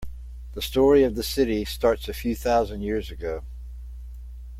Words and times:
The 0.53 0.63
story 0.63 1.03
of 1.03 1.13
the 1.13 1.21
city 1.21 1.63
starts 1.63 2.09
a 2.09 2.13
few 2.15 2.35
thousand 2.35 2.81
years 2.81 3.11
ago. 3.11 3.43